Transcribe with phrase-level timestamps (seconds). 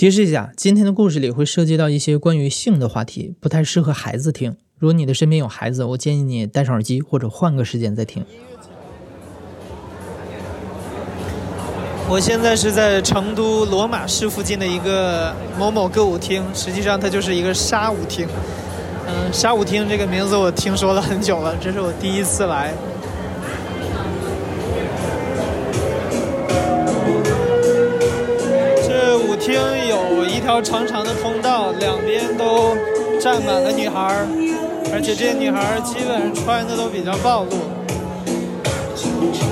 [0.00, 4.56] 提示一下，今天的故事里会涉及到一些关于性的话题，不太适合孩子听。
[4.78, 8.24] 如果你的身边有孩子，我建议你戴上耳机或者换个时间再听。
[12.08, 18.26] 我现在是在成都罗马市附近的一个某某歌舞厅，实际上它就是一个沙舞厅。
[19.06, 22.72] 嗯，沙舞厅这个名字我听说了很久了，这是我第一次来。
[29.40, 29.58] 厅
[29.88, 32.76] 有一条长长的通道，两边都
[33.18, 34.26] 站满了女孩
[34.92, 37.50] 而且这些女孩基本上穿的都比较暴露，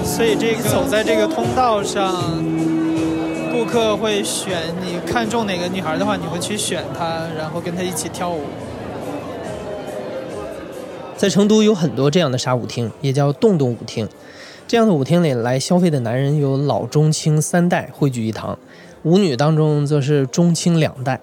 [0.04, 2.14] 所以这个走在这个通道上，
[3.50, 8.42] 顾客会选你看中哪个女孩的话，你会去选她，然后跟她一起跳舞。
[11.16, 14.06] 在成都有很多这样的沙舞厅，也叫洞洞舞厅。
[14.66, 18.58] 这样的舞厅里来消费的男人有老中青三代汇聚一堂。
[19.04, 21.20] 舞女当中则是中青两代，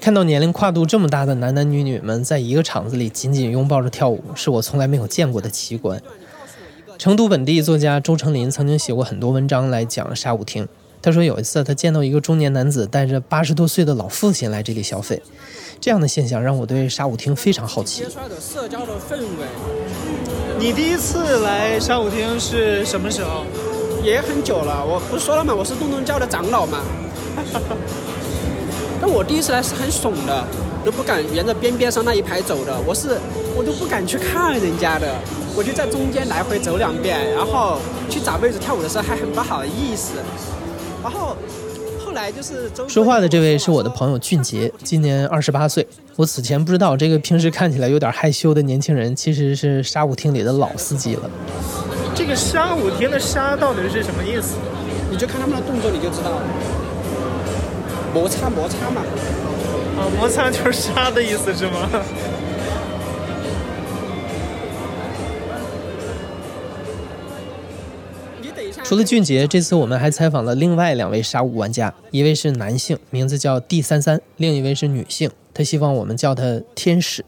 [0.00, 6.00] 看到年龄跨度这么大的男男女女们在一个场子里紧紧拥抱着跳舞，是我从来没有见过的奇观。
[6.98, 10.66] 成都本地作家周成林曾经写过很多文章来讲沙舞厅。
[11.02, 15.22] 他说有一次他见到一个中年男子带着八十多岁的老父亲来这里消费，
[15.80, 18.02] 这样的现象让我对沙舞厅非常好奇。
[18.40, 19.46] 社交的氛围。
[20.58, 23.44] 你第一次来沙舞厅是什么时候？
[24.02, 25.52] 也很久了，我不是说了吗？
[25.52, 26.78] 我是洞洞教的长老嘛。
[29.00, 30.44] 但我第一次来是很怂的，
[30.84, 32.74] 都不敢沿着边边上那一排走的。
[32.86, 33.18] 我是
[33.54, 35.14] 我都不敢去看人家的，
[35.54, 40.12] 我就在中间来回走两遍，然后去找位置跳舞的时候还很不好意思。
[41.02, 41.36] 然后
[42.04, 45.86] 后来就是说话的这位是我的朋友俊杰，今年二十八岁。
[46.16, 51.30] 我此前不知道这个平时看起来有点害羞的年轻人其实是沙舞厅里的老司机了。
[52.14, 54.56] 这个沙舞厅的沙到底是什么意思？
[55.10, 56.42] 你就看他们的动作你就知道了。
[58.16, 59.02] 摩擦摩擦嘛，
[59.98, 61.86] 啊，摩擦就是杀的意思是吗？
[68.82, 77.22] 除了俊杰，这次我们还采访了另外两位杀舞玩家，一位是男性，名字叫 D 三三，另一位是女性，他希望我们叫他天使。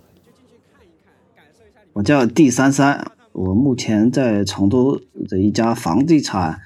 [1.93, 4.99] 我叫 D 三三，我目前在成都
[5.29, 6.59] 的一家房地产。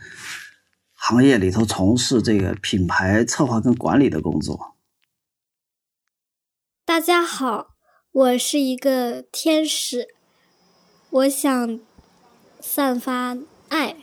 [1.04, 4.76] 行业里头从事这个品牌策划跟管理的工作。
[6.84, 7.74] 大家好，
[8.12, 10.06] 我是一个天使，
[11.10, 11.80] 我想
[12.60, 13.36] 散发
[13.68, 13.96] 爱，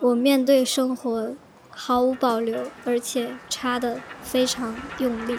[0.00, 1.36] 我面对生活
[1.70, 5.38] 毫无保留，而且插的非常用力。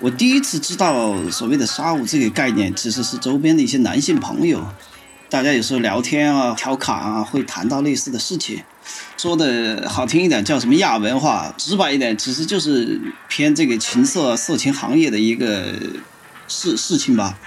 [0.00, 4.66] 我第一次知道所谓的沙舞这个概念，其实是周边的一些男性朋友，
[5.28, 8.62] 大家有时候聊天啊、调侃啊，会谈到类似的事情。
[9.18, 15.74] 说的好听一点叫什么亚文化，直白一点其实就是偏这个情色色情行业的一个
[16.48, 17.38] 事事情吧。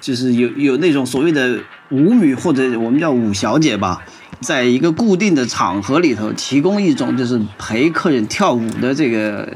[0.00, 1.60] 就是有有那种所谓的
[1.90, 4.02] 舞女或者我们叫舞小姐吧，
[4.40, 9.48] 在一个固定的场合里头提供一种就是陪客人跳舞的这个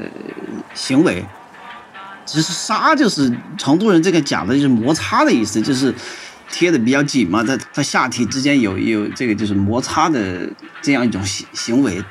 [0.73, 1.25] 行为。
[2.25, 5.93] 其实沙就是成都人这个讲的就是摩擦的意思，就是
[6.51, 10.49] 贴的比较紧嘛，在在下体之间有有这个就是摩擦的
[10.81, 12.03] 这样一种行行为。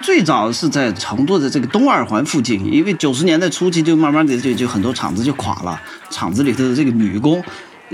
[0.00, 5.80] 最早是在成都的这个东二环附近，因为九十年代初期就慢慢的就就很多厂子就垮了，
[6.10, 7.42] 厂子里头的这个女工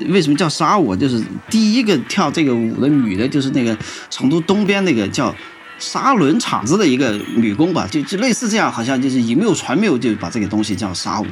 [0.08, 0.96] 为什么叫沙舞？
[0.96, 3.76] 就是第一个跳这个舞的女的，就是那个
[4.08, 5.34] 成都东边那个叫。
[5.78, 11.26] 沙轮厂子的一个女工吧，就就类似这样，好像就是以谬传谬，就把这个东西叫沙舞。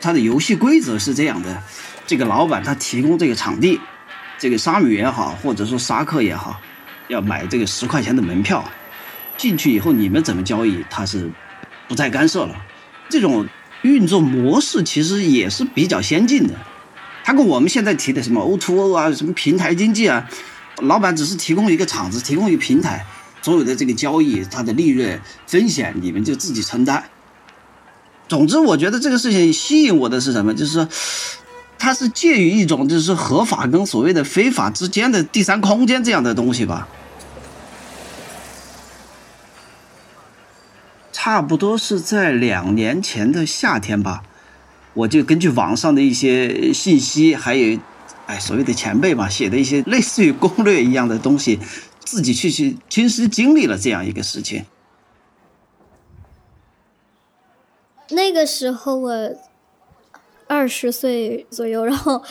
[0.00, 1.62] 它的游戏规则是这样的：
[2.06, 3.80] 这个老板他提供这个场地，
[4.38, 6.60] 这个沙女也好，或者说沙客也好，
[7.08, 8.64] 要买这个十块钱的门票，
[9.36, 11.30] 进去以后你们怎么交易，他是
[11.88, 12.54] 不再干涉了。
[13.08, 13.46] 这种
[13.82, 16.54] 运作模式其实也是比较先进的，
[17.24, 20.28] 它跟我们现在提的什么 O2O 啊，什么平台经济啊。
[20.78, 23.06] 老板只是提供一个场子，提供一个平台，
[23.40, 27.04] 所有的这个交易，它的利润风险，你们就自己承担。
[28.28, 30.52] 总之，我觉得这个事情吸引我的是什么？
[30.52, 30.88] 就是说，
[31.78, 36.88] 它是介于一种就是合法跟所谓的非法之间的第三空间这样的东西吧。
[41.12, 44.22] 差不多是在两年前的夏天吧，
[44.92, 47.78] 我就根据网上的一些信息，还有。
[48.26, 51.58] 哎，所谓的前辈嘛，写的一些类似于攻略一样的东西，
[52.00, 54.64] 自己去去亲身经历了这样一个事情。
[58.10, 59.34] 那个时候我
[60.46, 62.22] 二十岁左右，然后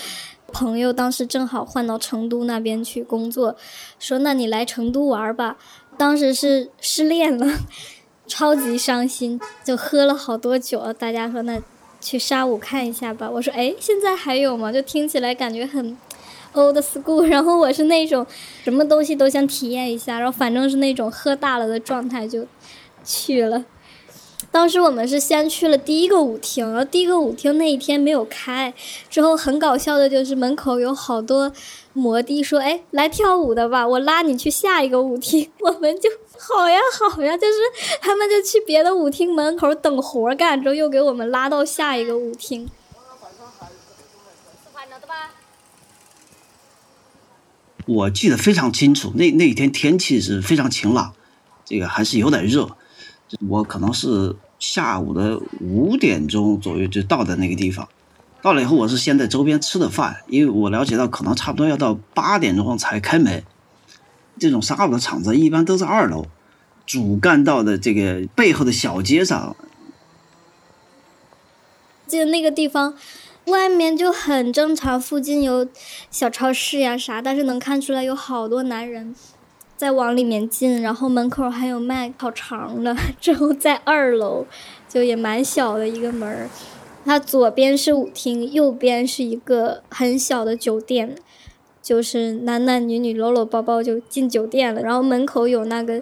[0.52, 3.56] 朋友当时正好换到成都那边去工作，
[4.00, 5.58] 说那你来成都玩吧。
[5.98, 7.60] 当时是失恋了，
[8.28, 10.94] 超级伤心，就喝了好多酒。
[10.94, 11.62] 大家说那
[12.04, 13.30] 去沙舞看一下吧。
[13.32, 14.72] 我说哎，现在还有吗？
[14.72, 15.98] 就听起来感觉很
[16.54, 17.24] old school。
[17.32, 18.26] 然后我是那种
[18.64, 22.46] 什么东西都想体验一下，然后反正是那种喝大了的状态就
[23.04, 23.64] 去了。
[24.52, 28.72] 当时我们是先去了第一个舞厅，然后第一个舞厅那一天没有开。
[29.10, 31.52] 之后很搞笑的就是门口有好多
[31.94, 35.50] 摩的说：“哎，来跳舞的吧，我拉你去下一个舞厅。
[35.62, 36.08] ”我们就
[36.46, 37.54] 好呀好呀，就是
[38.02, 42.70] 他们就去别的舞厅门口等活干，之后又给我们拉到下一个舞厅。
[47.86, 51.14] 我记得非常清楚，那那一天天气是非常晴朗，
[51.66, 52.70] 这个还是有点热。
[53.48, 57.88] 我可能是下午的五点钟左右就到的那个地方，
[58.42, 63.44] 到了以后我是先在周边吃的饭，因为我了解到可能差不多要到八点钟才开门。
[64.40, 66.26] 这种沙舞的场子一般都在二楼
[66.86, 69.56] 主干道的这个背后的小街上。
[72.08, 72.96] 记得那个地方
[73.46, 75.68] 外面就很正常，附近有
[76.12, 79.16] 小超市呀啥，但是能看出来有好多男人。
[79.76, 82.96] 在往里面进，然后门口还有卖烤肠的。
[83.20, 84.46] 之后在二楼，
[84.88, 86.48] 就也蛮小的一个门，
[87.04, 91.18] 它左边是舞厅，右边是一个很小的酒店，
[91.84, 94.82] 就是男男女女搂搂抱抱就进酒店了。
[94.82, 96.02] 然后门口有那个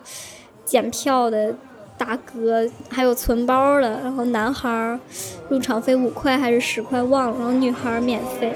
[0.63, 1.53] 检票的
[1.97, 3.99] 大哥，还有存包的。
[4.01, 4.97] 然后男孩
[5.49, 8.53] 入场费五块还是十块忘了，然后女孩免费。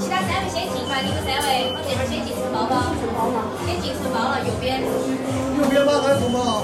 [0.00, 2.34] 其他三位先进吧，你们三位往这边先进。
[2.50, 2.82] 包包，
[3.14, 3.44] 包吗？
[3.66, 4.80] 先进存包了，右边。
[4.80, 6.62] 右边吧，还有存包？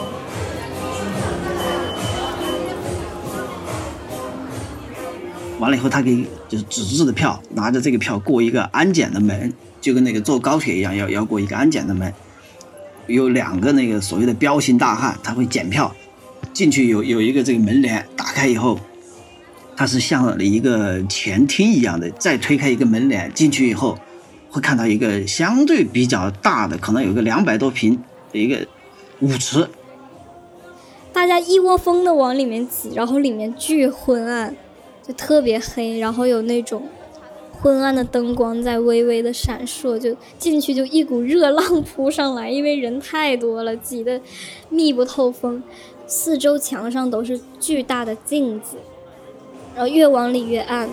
[5.64, 12.12] 完了以后，他给就是纸质的票，拿着这个票过一个安检的门，就跟那个坐高铁一样，要要过一个安检的门。
[13.06, 15.90] 有两个那个所谓的彪形大汉，他会检票。
[16.52, 18.78] 进去有有一个这个门帘，打开以后，
[19.74, 22.08] 它是像一个前厅一样的。
[22.10, 23.98] 再推开一个门帘，进去以后。
[24.50, 27.98] 会看到一个相对比较大的，可能有个两百多平
[28.30, 28.64] 的一个
[29.18, 29.68] 舞池，
[31.12, 34.54] 大家一窝蜂的往里面挤，然后里面巨昏暗，
[35.06, 36.82] 就特别黑，然后有那种
[37.60, 44.20] 昏暗的灯光在微微的闪烁，就进去就一股热浪 扑上来，因为人太多了，挤得
[44.70, 45.62] 密不透风，
[46.06, 48.76] 四周墙上都是巨大的镜子，
[49.74, 50.88] 然后越往里越暗。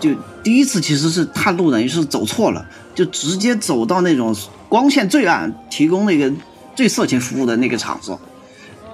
[0.00, 0.10] 就
[0.44, 2.64] 第一次其实是探路等于是走错了，
[2.94, 4.34] 就直接走到那种
[4.68, 6.32] 光线最暗、提供那个
[6.78, 8.20] 最色情服务的那个场所，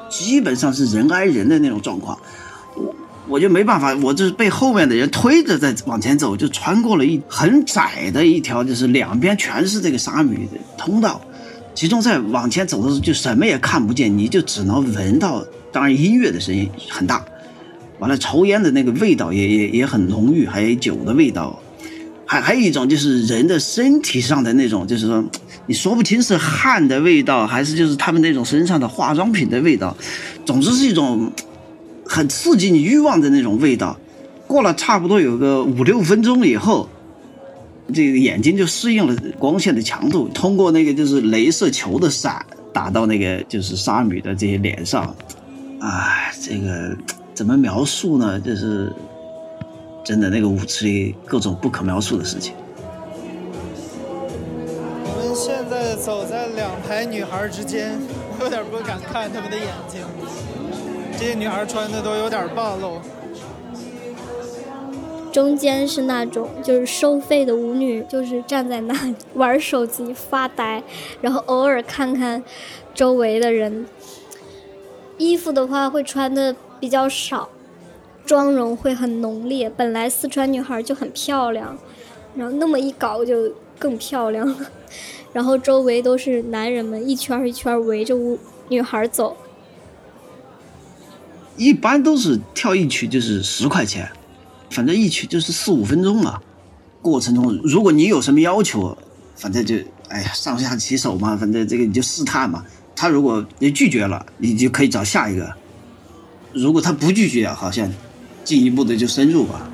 [0.08, 2.18] 基本上是人挨人的那种状况。
[2.74, 2.94] 我
[3.28, 11.20] 我就没办法，我就是被后面的人推着在往前走，就穿过了一很窄的一条，就是两边全是这个沙米的通道，
[11.74, 17.22] 其中在往前走的时候就什么也看不见，你就只能闻到，当然音乐的声音很大。
[17.98, 21.60] 完了，抽烟的那个味道也也也很浓郁，还有酒的味道，
[22.24, 25.22] 还还有一种就是人的身体上的那种，就是说
[25.66, 29.96] 你说不清是汗的味道，还是就是他们那种身上的化妆品的味道，
[30.44, 31.32] 总之是一种
[32.06, 33.96] 很刺激你欲望的那种味道。
[34.46, 36.88] 过了差不多有个五六分钟以后，
[37.92, 45.14] 这个眼睛就适应了光线的强度，通过那个就是镭射球的闪打到那个就是沙女的这些脸上，
[45.80, 46.96] 哎，这个。
[47.34, 48.38] 怎么描述呢？
[48.38, 48.92] 就是
[50.04, 52.54] 真的那个舞池里各种不可描述的事情。
[56.04, 57.98] 走在两排女孩之间，
[58.38, 60.02] 我有点不敢看她们的眼睛。
[61.18, 62.98] 这些女孩穿的都有点暴露。
[65.32, 70.82] 中间是那种就是收费的舞女，就是站在那里玩手机发呆，
[71.22, 72.44] 然后偶尔看看
[72.94, 73.86] 周围的人。
[75.16, 76.54] 衣服的话会穿的。
[76.80, 77.48] 比较少，
[78.26, 79.70] 妆容会很浓烈。
[79.74, 81.78] 本来四川女孩就很漂亮，
[82.34, 84.66] 然后那么一搞就更漂亮了。
[85.34, 88.38] 然后周围都是男人们，一圈一圈围着舞
[88.68, 89.36] 女孩走。
[91.56, 94.10] 一般都是跳一曲就是十块钱，
[94.70, 96.40] 反正一曲就是四五分钟嘛。
[97.02, 98.96] 过程中如果你有什么要求，
[99.36, 99.74] 反正就
[100.08, 102.64] 哎呀上下其手嘛，反正这个你就试探嘛。
[102.96, 105.52] 他如果你拒绝了，你就可以找下一个。
[106.52, 107.92] 如果他不拒绝，好像
[108.44, 109.68] 进一步的就深入吧。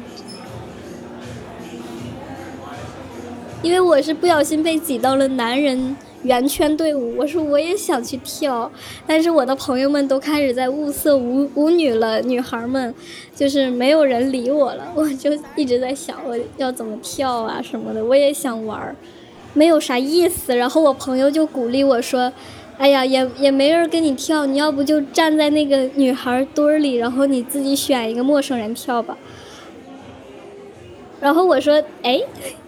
[3.63, 7.17] 因为我是不小心被挤到了男人圆圈队伍。
[7.17, 8.71] 我说我也想去跳，
[9.07, 12.95] 但是我的朋友们都开始在物色舞舞女了，女孩们
[13.35, 14.91] 就是没有人理我了。
[14.97, 18.97] 我就一直在想我要怎么跳啊什么的，我也想玩，
[19.53, 20.57] 没有啥意思。
[20.57, 22.33] 然后我朋友就鼓励我说。
[22.81, 29.19] 哎呀，也也没人跟你跳，你要不就站在那个女孩堆里，然后你自己选一个陌生人跳吧。
[31.21, 32.19] 然后我说，哎，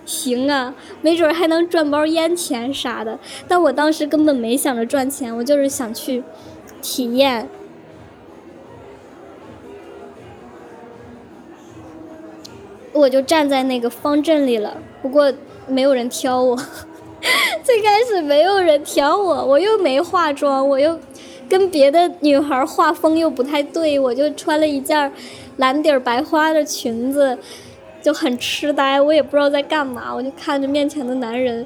[0.04, 3.18] 行啊，没准还能赚包烟钱啥的。
[3.46, 6.22] 但我当时根本没想着赚钱，我就是想去
[6.80, 7.48] 体验。
[12.92, 15.32] 我就站在那个方阵里了，不过
[15.66, 16.56] 没有人挑我。
[17.64, 20.98] 最开始没有人挑我，我又没化妆，我又
[21.48, 25.10] 跟别的女孩画风又不太对，我就穿了一件
[25.56, 27.38] 蓝底白花的裙子，
[28.02, 31.64] 就很痴呆，我也不知道在干嘛，我就看着面前的男人，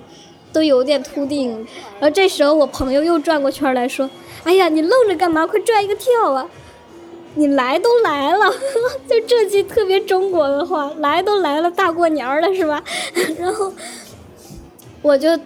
[0.53, 1.51] 都有点秃顶。
[1.99, 4.09] 然后这时候我朋友又转过圈来说
[4.45, 5.47] ：“哎呀，你愣着干嘛？
[5.47, 6.49] 快拽一个跳啊！
[7.35, 8.51] 你来都来了，
[9.09, 12.85] 就这句特别中国的话，来都来了，大过年了是吧？”
[13.39, 13.73] 然后。
[15.03, 15.39] 我就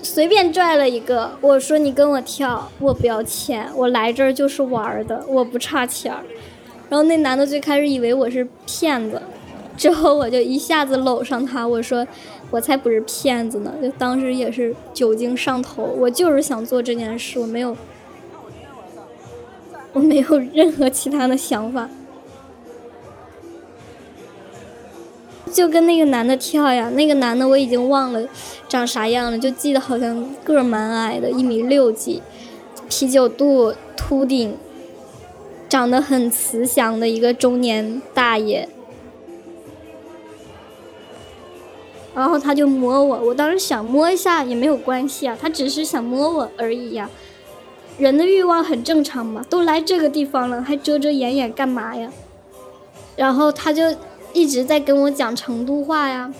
[0.00, 6.22] 随便拽了一个，我说你跟我跳，我不要钱，我来这儿就是玩的，我不差钱儿。
[6.88, 9.20] 然后那男的最开始以为我是骗子，
[9.76, 12.06] 之后我就一下子搂上他，我说
[12.50, 17.76] 我才不是骗子呢，就当时也是酒精上头，我就是想做这件事，我没有，
[19.92, 21.88] 我没有任何其他的想法。
[25.52, 28.26] 就跟那个男的跳呀，那个男的我已经忘了
[28.68, 32.22] 长啥样了，就记得好像个儿蛮矮的，一米六几，
[32.88, 34.56] 啤酒肚，秃顶，
[35.68, 38.68] 长得很慈祥的一个中年大爷。
[42.14, 47.08] 然后他就摸我，我当时想摸一下也没有关系啊，他只是想摸我而已呀，
[47.98, 52.10] 人的欲望很正常嘛，都来这个地方了，还遮遮掩掩干嘛呀？
[53.16, 53.82] 然后他就。
[54.34, 56.32] 一直在跟我讲成都话呀，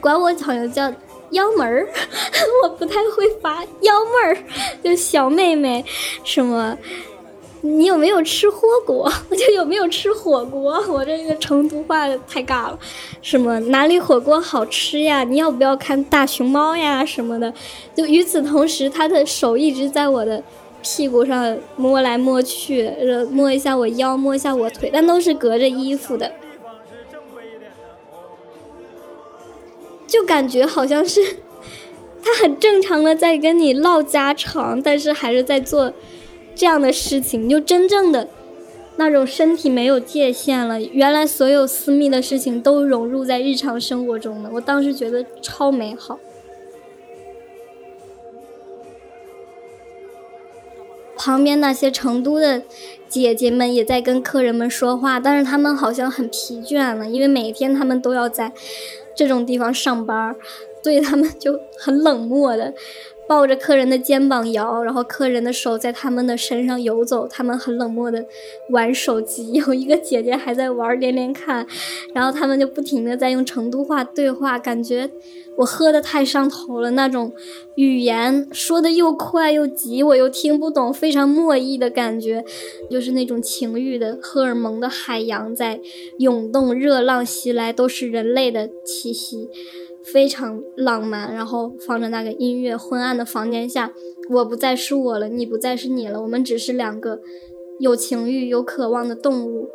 [0.00, 0.90] 管我好像叫
[1.32, 1.86] 幺妹儿，
[2.64, 4.38] 我不太会发幺妹儿，
[4.82, 5.84] 就小妹妹，
[6.24, 6.74] 什么，
[7.66, 9.10] 你有没有吃火锅？
[9.28, 10.82] 我就有没有吃火锅？
[10.88, 12.78] 我这个成都话太尬了，
[13.20, 15.24] 什么哪里火锅好吃呀？
[15.24, 17.04] 你要不要看大熊猫呀？
[17.04, 17.52] 什么的，
[17.94, 20.42] 就与此同时，他的手一直在我的
[20.82, 22.90] 屁股上摸来摸去，
[23.30, 26.32] 摸一下我腰，摸一下我腿，但都是隔着衣服的。
[30.06, 31.20] 就感觉好像是
[32.22, 35.92] 他很正常的在跟你唠家常，但是还是在做
[36.56, 38.26] 这样的事情，就真正的
[38.96, 40.80] 那种身体没有界限了。
[40.80, 46.18] 原来所有私密的事情都融入在日常生活中了，我当时觉得超美好。
[51.16, 52.62] 旁边那些成都的
[53.08, 58.52] 姐姐们也在跟客人们说话，但是他们好像很疲倦了，因为每天他们都要在。
[59.18, 60.36] 这种地方上班，
[60.82, 62.74] 所以他们就很冷漠的
[63.28, 68.24] 抱着客人的肩膀摇，然后客人的手在他们的身上游走，他们很冷漠的
[68.70, 69.52] 玩手机。
[69.66, 71.66] 有一个姐姐还在玩连连看，
[72.14, 75.10] 然后他们就不停的在用成都话对话，感觉
[75.56, 77.32] 我喝的太上头了，那种
[77.74, 82.44] 语言说的又快又急，我又听不懂，非常墨意的感觉，
[82.88, 85.80] 就是那种情欲的荷尔蒙的海洋在
[86.18, 89.48] 涌动，热浪袭来，都是人类的气息。
[90.12, 93.92] 非常浪漫，然后放着那个音乐，昏暗的房间下，
[94.30, 97.20] 我不再是我了，你不再是你了，我们只是两个
[97.80, 99.68] 有情欲、有渴望的动物，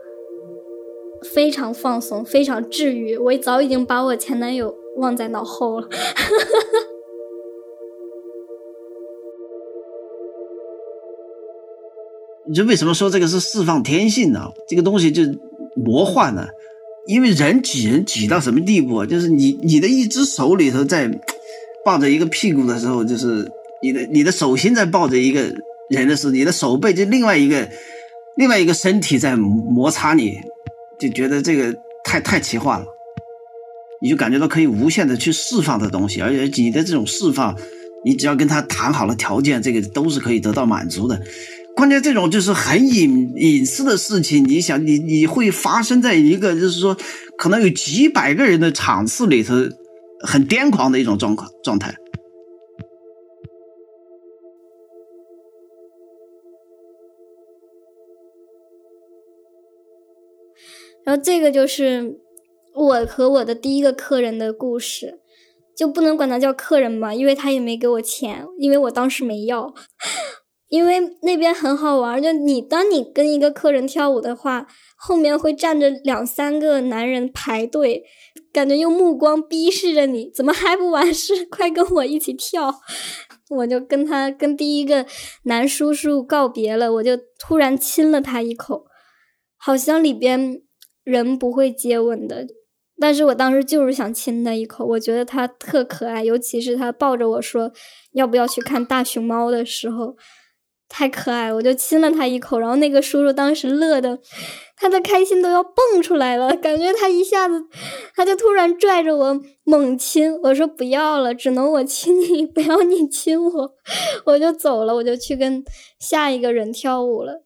[1.21, 3.17] 非常放松，非常治愈。
[3.17, 5.88] 我早已经把我前男友忘在脑后了。
[12.47, 14.51] 你为什么说这个是释放天性呢？
[14.67, 15.21] 这个东西就
[15.75, 16.47] 魔幻呢？
[17.08, 19.05] 因为人挤人挤到什么地步啊？
[19.05, 21.10] 就是你你的一只手里头在
[21.84, 25.41] 抱着一个屁股的时候，就是你的你的手心在抱着一个
[25.89, 27.67] 人的时候，你的手背就另外一个
[28.38, 30.38] 另外一个身体在摩擦你，
[31.00, 32.86] 就觉得这个太太奇幻了，
[34.01, 37.58] 你就感觉到可以无限的去释放的东西，而且你的这种释放，
[38.05, 41.20] 你只要跟他谈好了条件，这个都是可以得到满足的。
[41.75, 46.95] 关键这种就是很隐隐私的事情，你想，你你会发生在一个就是说，
[47.37, 49.55] 可能有几百个人的场次里头，
[50.25, 51.95] 很癫狂的一种状况状态。
[61.03, 62.19] 然后这个就是
[62.75, 65.19] 我和我的第一个客人的故事。
[65.73, 69.73] 就不能管他叫客人嘛，因为他也没给我钱，因为我当时没要。
[70.71, 78.05] 因为那边很好玩，就你当你跟一个客人跳舞的话，后面会站着两三个男人排队，
[78.53, 81.45] 感觉用目光逼视着你，怎么还不完事？
[81.51, 82.73] 快跟我一起跳！
[83.49, 85.05] 我就跟他跟第一个
[85.43, 88.85] 男叔叔告别了，我就突然亲了他一口，
[89.57, 90.61] 好像里边
[91.03, 92.47] 人不会接吻的，
[92.97, 97.73] 但是我当时就是想亲他一口，我觉得他特可爱，尤其是他抱着我说
[98.13, 100.15] 要不要去看大熊猫的时候。
[100.93, 104.19] 太可爱，我就亲了他一口，然后那个叔叔当时乐的，
[104.75, 107.63] 他的开心都要蹦出来了，感觉他一下子，
[108.13, 113.74] 他就突然拽着我猛亲，我说不要了，只能我亲你，不要你亲我，
[114.27, 115.63] 我就走了，我就去跟
[115.98, 117.45] 下一个人跳舞了。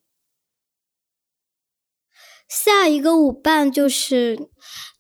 [2.50, 4.50] 下一个舞伴就是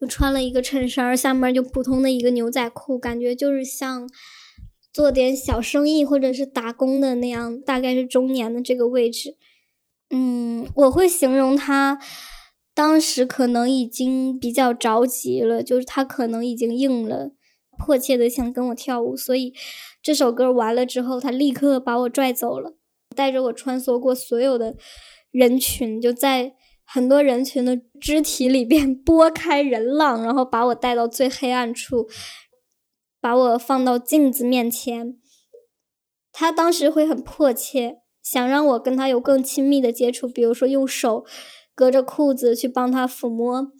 [0.01, 4.07] 我穿了一个衬衫，下面就普通的一个牛仔裤，感觉就是像。
[4.95, 9.35] 做点小生意或者是打工的那样，大概是中年的这个位置。
[10.09, 11.99] 嗯，我会形容他
[12.73, 17.33] 当时可能已经比较着急了，就是他可能已经硬了，
[17.77, 19.17] 迫切的想跟我跳舞。
[19.17, 19.53] 所以
[20.01, 22.77] 这首歌完了之后，他立刻把我拽走了，
[23.13, 24.77] 带着我穿梭过所有的
[25.29, 26.53] 人群，就在
[26.85, 32.07] 很多人群的肢体里边 拨开人浪，然后把我带到最黑暗处。
[33.25, 35.17] 把我放到镜子面前，
[36.31, 41.25] 他当时会很迫切，想让我跟他有更亲密的接触，比如说用手
[41.73, 43.71] 隔着裤子去帮他抚摸。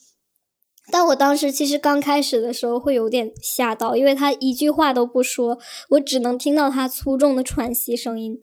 [0.91, 5.59] 但我当时其实刚开始的时候会有点吓到，因为他一句话都不说，
[5.91, 8.39] 我只能听到他粗重的喘息声音。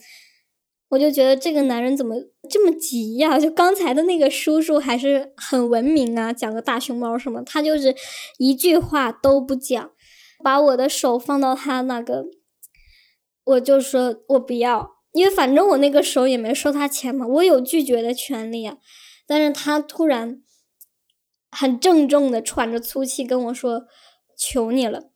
[0.91, 2.15] 我就觉得这个男人怎么
[2.49, 3.41] 这么急呀？
[3.41, 7.97] 就刚才的那个叔叔还是很文明啊，讲个大熊猫什么，他就是
[8.39, 9.92] 一句话都不讲。
[10.43, 12.25] 把我的手放到他那个，
[13.45, 18.79] 我就说我不要，因为反正我那个手也没收他钱嘛，我有拒绝的权利啊。
[19.27, 20.43] 但是他突然
[21.51, 23.87] 很郑重的喘着粗气跟我说
[24.37, 25.11] ：“求你了。”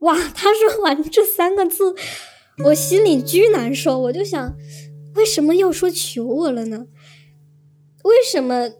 [0.00, 1.94] 哇， 他说完这三个字，
[2.64, 3.98] 我心里巨难受。
[4.00, 4.54] 我就想，
[5.14, 6.86] 为什么要说求我了呢？
[8.02, 8.70] 为什么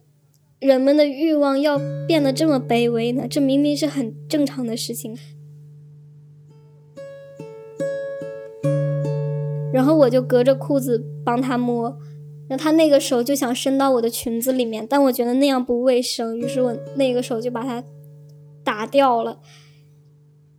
[0.58, 3.26] 人们的欲望要变得这么卑微呢？
[3.28, 5.16] 这明明是很正常的事情。
[9.74, 11.98] 然后我就隔着裤子帮他摸，
[12.48, 17.82] 那他那个手就想伸到我的裙子里面，但我觉得那样不卫生，于是我那个手就把他
[18.62, 19.40] 打掉了。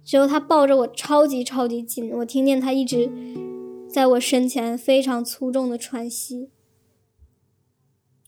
[0.03, 3.09] 之后他抱着我超级超级紧，我听见他一直
[3.89, 6.49] 在我身前非常粗重的喘息，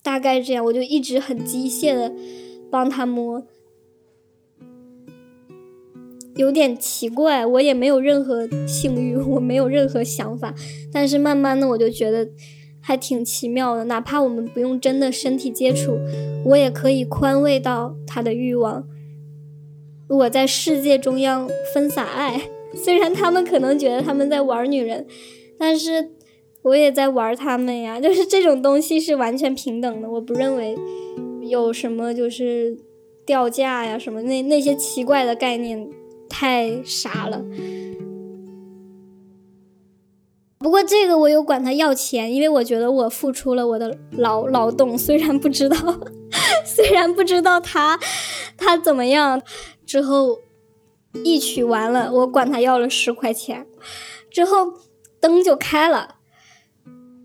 [0.02, 2.14] 大概这样，我就一直很机械的
[2.72, 3.46] 帮他摸。
[6.38, 10.54] 有点奇怪，我也没有任何性欲，我没有任何想法，
[10.94, 12.30] 但是慢慢的我就觉得
[12.80, 15.98] 还挺奇妙的，哪怕我们不用真的身体接触，
[16.46, 18.88] 我也可以宽慰到他的欲望。
[20.10, 25.06] 我在世界中央分撒爱，虽然他们可能觉得他们在玩女人，
[25.58, 26.12] 但是
[26.62, 30.78] 我也在玩他们呀，就是这种东西是完全平等的，我不认为
[31.42, 32.78] 有什么就是
[33.26, 35.90] 掉价呀什么那那些奇怪的概念。
[36.30, 37.44] 太傻了，
[40.60, 45.78] 不过这个我有管他要钱，因为我觉得我付出了我的劳劳动，虽然不知道，
[46.66, 48.00] 虽然不知道他
[48.58, 49.42] 他怎么样，
[49.86, 50.40] 之后
[51.24, 53.66] 一曲完了，我管他要了十块钱，
[54.30, 54.74] 之后
[55.20, 56.16] 灯就开了，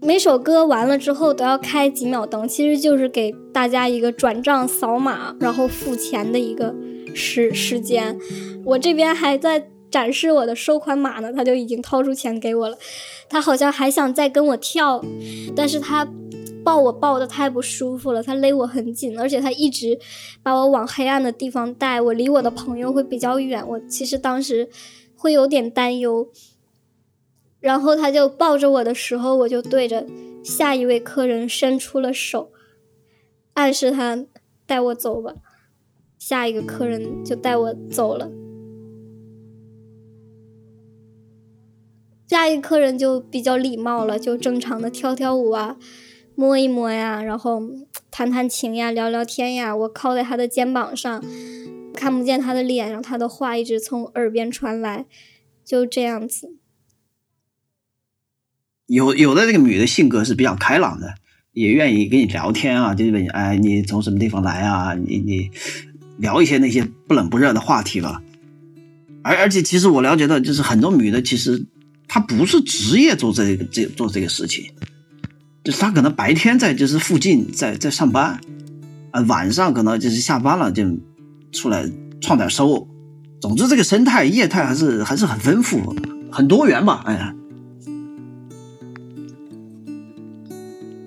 [0.01, 6.75] 每首歌完了之后都要开几秒灯，其实就是给大家一个转账扫码然后付钱的一个。
[7.15, 8.19] 时时间，
[8.65, 12.79] 我这边还在展示我的收款码呢，他就已经掏出钱给我了。
[13.29, 15.05] 他好像还想再跟我跳，
[15.55, 16.07] 但是他
[16.65, 19.99] 抱我抱的太不舒服了，他勒我很紧，而且他一直
[20.43, 23.67] 把我往黑暗的地方带，我离我的朋友会比较远。
[23.67, 24.69] 我其实当时
[25.17, 26.29] 会有点担忧。
[27.61, 30.07] 然后他就抱着我的时候，我就对着
[30.43, 32.51] 下一位客人伸出了手，
[33.55, 34.25] 暗示他
[34.67, 35.35] 带我走吧。
[36.25, 38.31] 下一个客人就带我走了，
[42.29, 45.77] 下一个客人就比较礼貌了，就正常的跳跳舞啊，
[46.37, 47.61] 摸一摸呀，然后
[48.09, 49.75] 弹弹琴呀，聊聊天呀。
[49.75, 51.21] 我靠在他的肩膀上，
[51.93, 55.07] 看不见他的脸，然后他的话一直从耳边传来，
[55.65, 56.55] 就这样子。
[58.87, 61.17] 有有的这个女的性格是比较开朗的，
[61.51, 64.95] 也愿意跟你聊天啊，就是问哎，你从什么地方来啊？
[64.95, 65.51] 你你。
[66.19, 68.21] 聊一些那些不冷不热的话题了，
[69.23, 71.65] 而而且其实我了解到，就是很多女的其实
[72.07, 74.67] 她不是职业做这个这做这个事情，
[75.65, 78.41] 就是她可能白天在就是附近在在上班，
[79.11, 80.85] 啊晚上可能就是下班了就
[81.53, 81.89] 出来
[82.21, 82.89] 创点收。
[83.41, 85.97] 总之，这个生态业态还是还是很丰富、
[86.31, 87.03] 很多元吧。
[87.05, 87.35] 哎呀，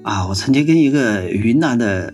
[0.03, 2.13] 啊，我曾经跟一个云南的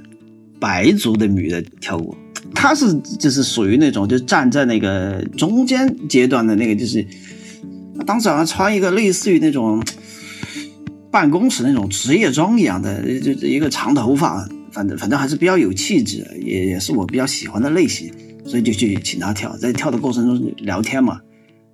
[0.59, 2.15] 白族的女的跳舞，
[2.53, 7.05] 她是就是属于那种就站在那个中间阶段的那个，就是
[8.05, 9.83] 当时好像穿一个类似于那种
[11.09, 18.11] 办公室那种职业装一样的，就一个长头发，反正反正还是比较有气质，也也是我比较喜欢的类型。
[18.43, 21.19] 所以就去请她跳，在跳的过程中聊天嘛，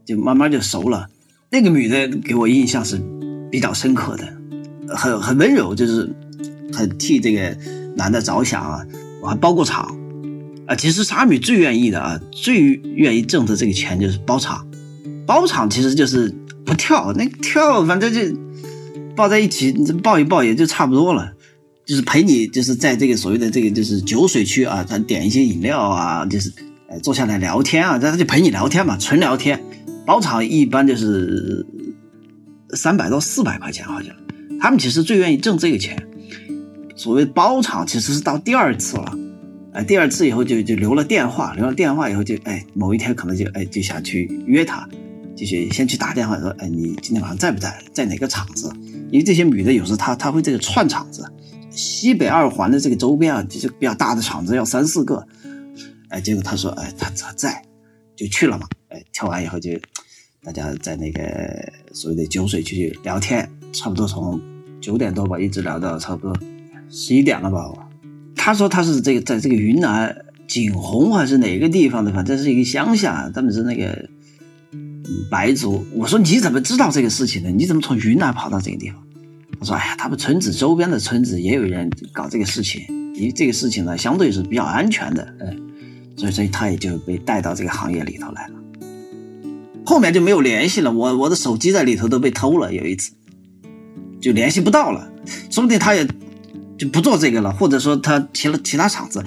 [0.05, 1.07] 就慢慢就熟了。
[1.49, 3.01] 那个女的给我印象是
[3.49, 4.27] 比较深刻的，
[4.93, 6.13] 很很温柔，就是
[6.73, 7.57] 很替这个
[7.95, 8.85] 男的着想啊。
[9.21, 9.97] 我还包过场
[10.67, 10.75] 啊。
[10.75, 12.62] 其实沙米最愿意的啊，最
[12.95, 14.67] 愿意挣的这个钱就是包场。
[15.25, 16.34] 包场其实就是
[16.65, 18.21] 不跳，那跳反正就
[19.15, 21.34] 抱在一起抱一抱也就差不多了。
[21.86, 26.51] 就是陪你，就是在这个所谓的这个就是酒水区啊，他点一些饮料啊，就是
[26.89, 29.63] 呃坐下来聊天啊，他他就陪你聊天嘛，纯聊天。
[30.06, 31.65] 包场一般就是
[32.73, 34.13] 三百到四百块钱，好像
[34.60, 36.01] 他们其实最愿意挣这个钱。
[36.95, 39.17] 所谓包场其实是到第二次了，
[39.77, 44.89] 哎，第二次以后就就留了电话，留了电话以后就哎某一天可能就哎就想去约他，
[45.35, 48.73] 就是先去打电话说哎你今天晚上在不在，在哪个场子？
[49.11, 51.31] 因为这些女的有时她她会这个串场子。
[51.69, 55.23] 西北二环的这个周边啊，就是比较大的场子，要三四个。
[56.09, 57.61] 哎，结果他说，哎，他他在，
[58.15, 58.67] 就去了嘛。
[58.87, 59.69] 哎，跳完以后就
[60.43, 61.21] 大家在那个
[61.93, 64.41] 所谓的酒水区聊天，差不多从
[64.81, 66.35] 九点多吧，一直聊到差不多
[66.89, 67.87] 十一点了吧。
[68.47, 74.07] 他说他是这个在这个云南景洪还是哪个地方的，反正是一个乡下，他们是那个
[75.29, 75.86] 白族。
[75.93, 77.51] 我说你怎么知道这个事情的？
[77.51, 79.03] 你怎么从云南跑到这个地方？
[79.60, 82.81] 他说：“哎呀，他们村子周边的村子也有人搞这个事情，
[83.15, 85.60] 因为这个事情呢，相对是比较安全的，嗯，
[86.15, 88.53] 所以所以他也就被带到这个行业里头来了。
[89.86, 93.12] 后面就没有联系了，我我的手机在里头都被偷了，有一次
[94.21, 95.12] 就联系不到了，
[95.49, 96.07] 说不定他也
[96.77, 99.23] 就不做这个了，或者说他其了其他厂子，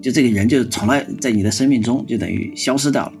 [0.00, 3.12] 就这个人就从来在你的生命中就等于消失掉了。”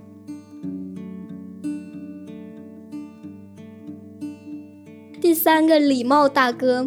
[5.20, 6.86] 第三个礼貌大哥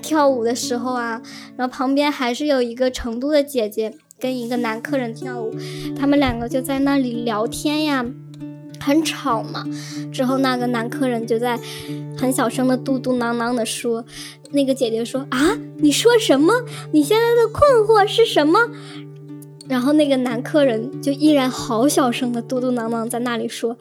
[0.00, 1.20] 跳舞的时候啊，
[1.56, 5.52] 然后旁边还是有一个成都的姐姐跟一个男客人跳舞，
[5.98, 8.06] 他们两个就在那里聊天呀，
[8.84, 9.64] 很吵嘛。
[10.12, 11.58] 之后那个男客人就在
[12.18, 14.04] 很小声的嘟嘟囔囔的说，
[14.50, 16.52] 那个姐姐说啊，你说什么？
[16.92, 18.68] 你现在的困惑是什么？
[19.66, 23.76] 然后那个男客人就依然好小声的嘟嘟囔囔在那里说。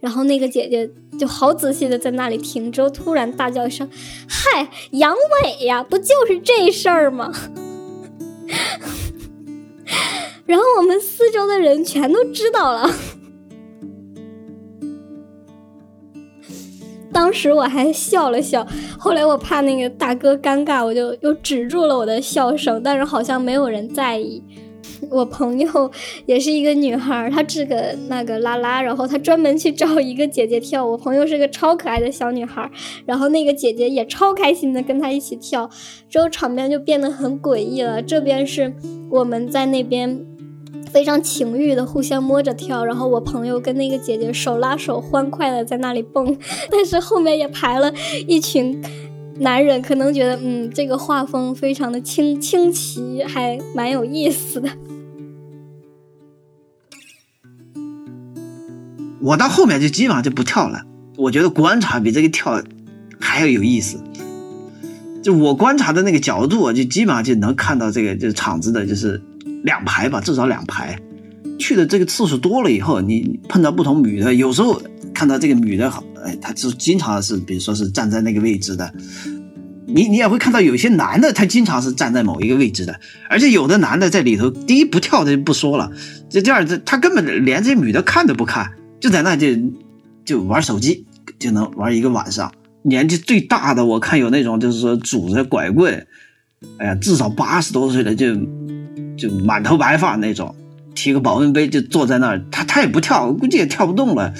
[0.00, 3.88] 然后那个姐姐就好仔细的在那里听，之后突然大叫一声
[4.28, 7.32] ：“嗨，阳痿呀，不就是这事儿吗？”
[10.44, 12.90] 然后我们四周的人全都知道了。
[17.14, 18.66] 当时我还笑了笑，
[18.98, 24.42] 后来我怕那个大哥尴尬，我就又止住了我的笑声，但是好像没有人在意。
[25.10, 25.90] 我朋友
[26.26, 30.84] 也是一个女孩，她是个那个拉拉，然后她专门去找一个姐姐跳。
[30.84, 32.68] 我朋友是个超可爱的小女孩，
[33.06, 35.70] 然后那个姐姐也超开心的跟她一起跳，
[36.08, 38.02] 之后场面就变得很诡异了。
[38.02, 38.74] 这边是
[39.10, 40.24] 我们在那边
[40.92, 46.36] 非常情欲的互相摸着跳，然后我朋友跟那个姐姐手拉手欢快的在那里蹦，
[46.70, 47.92] 但是后面也排了
[48.26, 48.82] 一群
[49.40, 54.68] 男人，可能觉得嗯这个画风非常的清清奇，还蛮有意思的。
[59.20, 60.82] 我到后面就基本上就不跳了，
[61.16, 62.62] 我觉得观察比这个跳
[63.18, 63.98] 还要有意思。
[65.22, 69.22] 就我观察的那个角度，就基本上就能看到这个就是场子的，就是
[69.64, 70.96] 两排吧，至少两排。
[71.58, 74.80] 去的这个次数多了以后，你碰到不同女的，有时候
[75.12, 78.92] 看到这个女的好，哎，她就经常是，比如说是站在那个位置的。
[79.86, 82.98] 你你也会看到有些男的，他经常是站在某一个位置的，
[83.28, 85.90] 而且有的男的在里头，第一不跳的就不说了，
[86.30, 88.70] 这第二，他根本连这女的看都不看。
[88.98, 89.46] 就在那就
[90.24, 91.04] 就玩手机，
[91.38, 92.50] 就能玩一个晚上。
[92.82, 96.06] 年纪最大的我看有那种就是说拄着拐棍，
[96.78, 98.34] 哎呀，至少八十多岁的就
[99.16, 100.54] 就满头白发那种，
[100.94, 104.32] 提个保温杯就坐在那儿，他他也不跳，估计也跳不动了，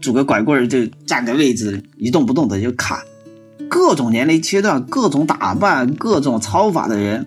[0.00, 2.98] 拄个拐棍就站个位置一动不动的就看。
[3.68, 7.26] 各种年龄阶段、各种打扮、各种操法的人，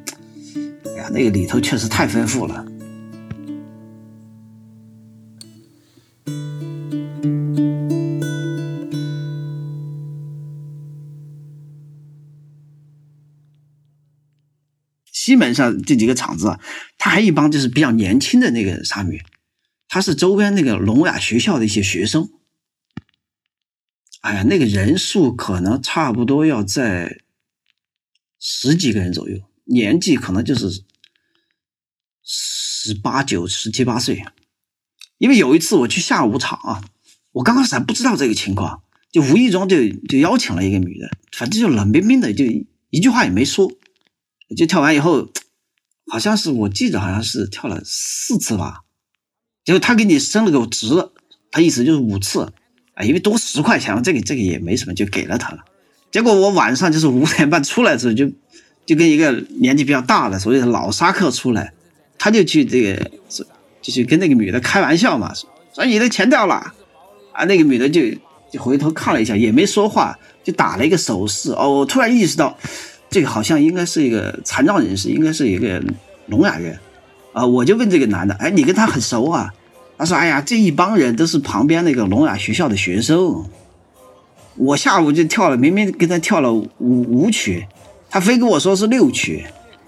[0.85, 2.65] 哎呀，那个里头确实太丰富了。
[15.25, 16.59] 基本上这几个场子啊，
[16.99, 19.23] 他还一帮就是比较年轻的那个沙女，
[19.87, 22.29] 他是周边那个聋哑学校的一些学生。
[24.21, 27.21] 哎呀，那个人数可能差不多要在
[28.39, 30.83] 十几个人左右，年纪可能就是
[32.23, 34.23] 十八九、十七八岁。
[35.17, 36.83] 因为有一次我去下午场啊，
[37.31, 42.45] 我刚开始还不知道这个情况，就无意中就就邀请了一个女的，反正就冷冰冰的，就
[42.91, 43.71] 一句话也没说，
[44.55, 45.29] 就跳完以后，
[46.11, 48.81] 好像是我记得好像是跳了四次吧，
[49.63, 50.87] 结果他给你升了个值，
[51.51, 52.53] 他意思就是五次，
[52.93, 55.63] 啊，因为多十块钱嘛，这个这个也没什么，就给了他了。
[56.11, 58.29] 结果我晚上就是五点半出来的时候，就
[58.85, 61.73] 就跟一个年纪比较大的所谓的老沙克出来，
[62.17, 63.11] 他就去这个。
[63.81, 65.31] 就去跟那个女的开玩笑嘛，
[65.75, 66.55] 说你的钱掉了，
[67.31, 68.01] 啊，那个女的就
[68.51, 71.51] 就回头看了一下，也没说话，就打了一个手势。
[71.51, 72.57] 哦，我突然意识到，
[73.15, 75.81] 这个好像应该是一个残障人士，应该是一个
[76.25, 76.77] 聋哑人，
[77.31, 79.53] 啊，我就问这个男的，哎，你跟他很熟啊？
[79.97, 83.45] 他说，哎呀，这一帮人都是旁边那个聋哑学校的学生，
[84.57, 87.65] 我下午就跳了，明明跟他跳了五五曲，
[88.09, 89.45] 他非跟我说是六曲。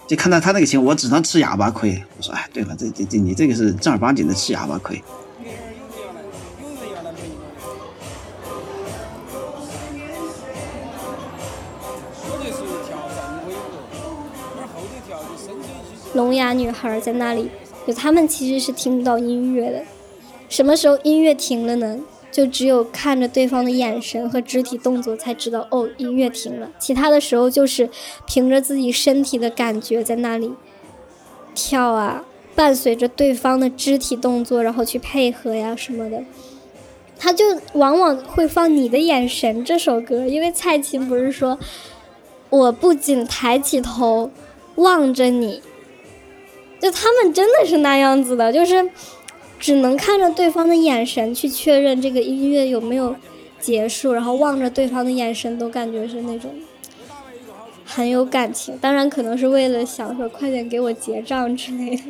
[0.07, 2.01] 就看到他那个情况，我只能吃哑巴亏。
[2.15, 5.03] 我说，哎，对了，这这这，你这个是正儿八经的吃哑巴亏。
[16.17, 17.47] 聋哑女孩在那里，
[17.85, 19.83] 就他们其实是听不到音乐的。
[20.49, 21.99] 什么时候音乐停了呢？
[22.31, 26.69] 就只有看着对方的眼神和肢体动作才知道哦，音乐停了。
[26.77, 27.89] 其他的时候就是
[28.27, 30.51] 凭着自己身体的感觉在那里
[31.55, 36.21] 跳啊，伴随着对方的肢体动作，然后去配合呀什么的。
[37.17, 41.57] 他就往往会放《你的眼神》这首歌，因为蔡琴不是说，
[42.49, 44.29] 我不仅抬起头
[44.75, 45.63] 望着你，
[46.79, 48.89] 就他们真的是那样子的，就是。
[49.59, 53.15] 只能看着对方的眼神去确认这个音乐有没有
[53.59, 56.53] 结束，然后望着对方的眼神都感觉是那种
[57.83, 58.77] 很有感情。
[58.79, 62.03] 当然，可能是为了想说快点给我结账之类的，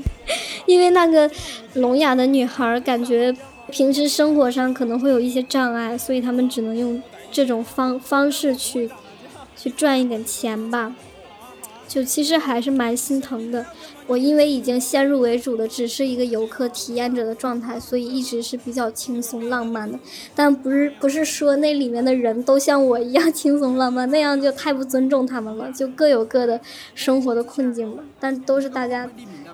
[0.65, 1.31] 因为那个
[1.75, 3.33] 聋哑的女孩感觉
[3.71, 7.01] 平时生活上可能会有一些障碍，所以他们只能用
[7.31, 8.89] 这种方方式去
[9.55, 10.93] 去赚一点钱吧。
[11.87, 13.65] 就其实还是蛮心疼的。
[14.05, 19.99] 我因为已经先入为主的只是一个游客体验者的状态，所以一直是比较轻松浪漫的。
[20.33, 25.69] 但不是不是说那里面的人都像我一样轻松浪漫，那样就太不尊重他们了。
[25.73, 26.59] 就各有各的
[26.95, 29.09] 生活的困境吧，但都是大家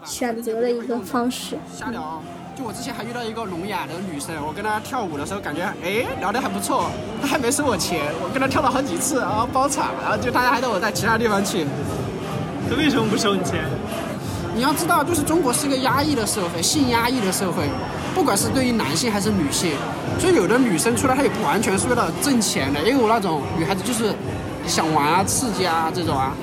[0.05, 1.57] 选择的一个方式。
[1.75, 2.21] 瞎聊，
[2.55, 11.65] 就我之前还遇到一个聋哑的女生，我跟她跳舞的时候感觉哎聊得还不错，她还没收我钱，我跟她跳了好几次，然后包场，然后就大家还带我在其他地方去。
[12.69, 13.63] 他为什么不收你钱？
[14.55, 17.67] 你要知道，就是中国是一个压抑的社会，性压抑的社会，
[18.13, 19.71] 不管是对于男性还是女性，
[20.19, 24.13] 所以有的女生出来她也不完全是为了挣钱的，因为我那种女孩子就是
[24.67, 26.33] 想玩啊、刺激啊这种啊。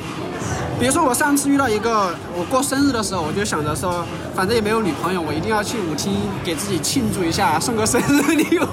[0.81, 4.05] 比如说我上次遇到一个，我过生日的时候，我就想着说，
[4.35, 8.67] 反正也没有女朋友，我一定要去舞厅给自己庆祝一下，送个生日礼物，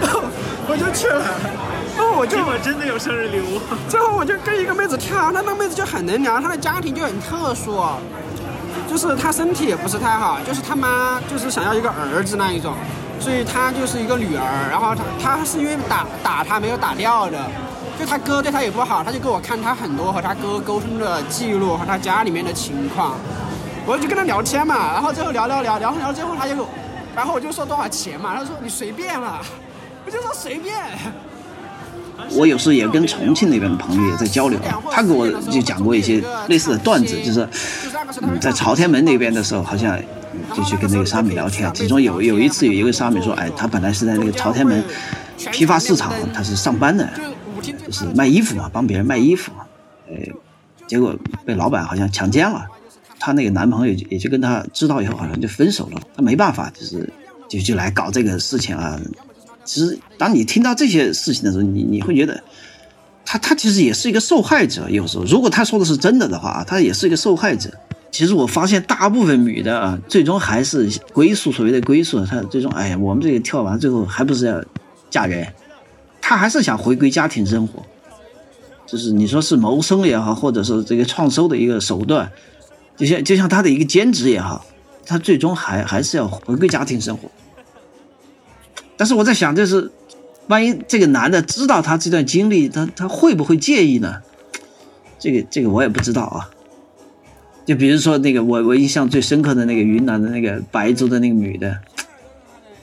[0.66, 1.22] 我就去了。
[1.98, 3.60] 后我就我真的有生日礼物。
[3.88, 7.84] 最后我就跟一个妹子跳，那那妹子就很能聊，她的家庭就很特殊，
[8.88, 12.74] 就是她身体也不是太好，就是她妈就是想要一个儿子那一种，
[13.20, 14.68] 所以她就是一个女儿。
[14.70, 17.38] 然后她她是因为打打她没有打掉的，
[17.98, 23.14] 就她哥对她也不好，她就给我看她很多和她哥沟通的记录和她家里面的情况，
[23.86, 26.54] 我就跟她聊天嘛，然后最后聊聊聊聊聊最后她就，
[27.14, 29.38] 然后我就说多少钱嘛，她说你随便嘛，
[30.04, 30.74] 我就说随便。
[32.32, 34.58] 我有时候也跟重庆那边的朋友也在交流，
[34.90, 37.48] 他给我就讲过一些类似的段子，就是
[38.22, 39.98] 嗯，在朝天门那边的时候，好像
[40.54, 44.82] 就去跟那个沙米聊天，其中有有一次有一个沙米说，哎，他本来是在那个朝天门
[45.52, 47.08] 批发市场，他是上班的，
[47.62, 49.52] 就是卖衣服嘛，帮别人卖衣服，
[50.08, 50.14] 呃，
[50.86, 52.66] 结果被老板好像强奸了，
[53.20, 57.12] 她那个男朋友也就跟她知道以后好像就分手了，她没办法，就是
[57.48, 58.98] 就就来搞这个事情啊。
[59.66, 62.42] 其实，当你听到这些事情的时候，你你会觉得，
[63.24, 64.88] 他他其实也是一个受害者。
[64.88, 67.68] 有时候，如果他说的是真的的话，他也是一个受害者。
[68.12, 74.64] 其实我发现，大部分女的啊，最终还是归宿，所谓的归宿，她最终，哎呀，我们这个跳完最后还不是要
[75.10, 75.46] 嫁人，
[76.22, 77.84] 她还是想回归家庭生活。
[78.86, 82.30] 就是你说是谋生也好，或者是这个创收的一个手段，
[82.96, 84.64] 就像就像她的一个兼职也好，
[85.04, 87.28] 她最终还还是要回归家庭生活。
[88.96, 89.90] 但是我在想，就是
[90.48, 94.22] 万一这个男的知道他这段经历，他他会不会介意呢？
[95.18, 96.50] 这个这个我也不知道啊。
[97.64, 101.78] 就比如说那个我我印象最深刻的那个云南的那个白族的那个女的，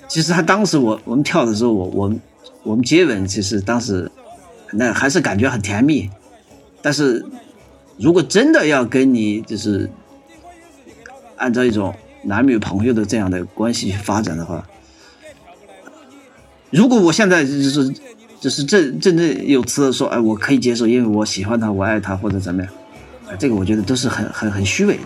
[0.10, 2.14] 其实她当时我我们跳的时候，我我
[2.64, 4.12] 我们接吻，其实当时
[4.74, 6.10] 那还是感觉很甜蜜，
[6.82, 7.26] 但是
[7.98, 9.90] 如果真的要跟你就是
[11.38, 14.68] 按照一种男女朋友的这样的关系去发展的话，
[16.74, 17.94] 如果我现在就是
[18.40, 22.74] 就是正正正有词的说，哎，我可以接受，因为我喜欢他，我爱他，或者怎么样。
[23.38, 25.04] 这个我觉得都是很很很虚伪的。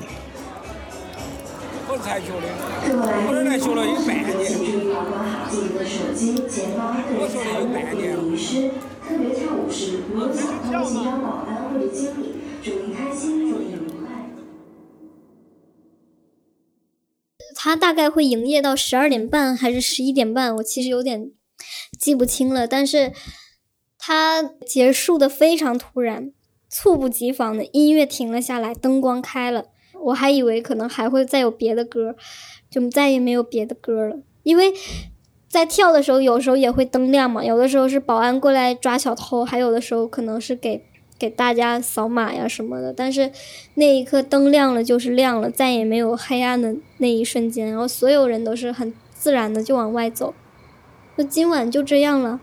[1.89, 2.47] 我才学的，
[3.27, 4.27] 我这才学了有半年。
[4.39, 4.43] 我
[7.27, 8.15] 学了有半年。
[9.07, 14.07] 特别跳舞时，不用想他们寻找保安或者经理，祝您开心，祝您愉快。
[17.55, 21.31] 他大概会营业到十二点半还是十一点半，我其实有点
[21.97, 22.67] 记不清了。
[22.67, 23.11] 但是
[23.97, 26.31] 他结束的非常突然。
[26.69, 29.67] 猝不及防的音乐停了下来，灯光开了，
[30.03, 32.13] 我还以为可能还会再有别的歌，
[32.69, 34.17] 就再也没有别的歌了。
[34.43, 34.73] 因为
[35.47, 40.83] 在跳的时候，有时候也会灯亮嘛，有的时候是保安过来抓小偷，还有的时候可能是给
[41.17, 42.91] 给大家扫码呀什么的。
[42.91, 43.31] 但是
[43.75, 50.33] 那一刻灯亮了就是亮了，再也没有黑暗的那一瞬间，然后所有人都是很自然的就往外走。
[51.17, 52.39] 那今晚就这样了，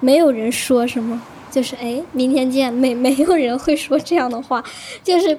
[0.00, 1.22] 没有人说什么。
[1.50, 2.72] 就是哎，明天见。
[2.72, 4.64] 没没有人会说这样的话，
[5.02, 5.36] 就是